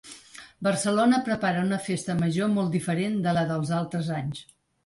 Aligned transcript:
Barcelona 0.67 1.19
prepara 1.27 1.67
una 1.67 1.79
festa 1.89 2.17
major 2.23 2.51
molt 2.57 2.75
diferent 2.79 3.23
de 3.29 3.35
la 3.39 3.47
dels 3.53 3.75
altres 3.83 4.11
anys. 4.21 4.43